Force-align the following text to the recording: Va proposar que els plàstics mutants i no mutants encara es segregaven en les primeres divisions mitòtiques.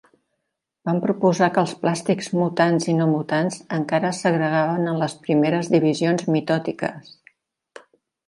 Va 0.89 0.93
proposar 1.01 1.49
que 1.57 1.59
els 1.63 1.73
plàstics 1.81 2.29
mutants 2.37 2.87
i 2.93 2.95
no 3.01 3.07
mutants 3.11 3.59
encara 3.77 4.11
es 4.15 4.23
segregaven 4.25 4.89
en 4.93 4.99
les 5.03 5.15
primeres 5.27 5.69
divisions 5.75 6.27
mitòtiques. 6.37 7.13